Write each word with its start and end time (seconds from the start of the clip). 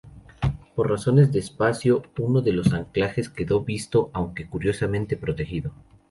Por 0.73 0.89
razones 0.89 1.31
de 1.31 1.37
espacio, 1.37 2.01
uno 2.17 2.41
de 2.41 2.53
los 2.53 2.73
anclajes 2.73 3.29
quedó 3.29 3.63
visto, 3.63 4.09
aunque 4.13 4.47
curiosamente 4.49 5.15
protegido. 5.15 5.73